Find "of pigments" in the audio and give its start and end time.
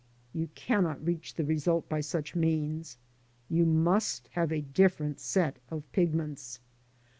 5.69-6.59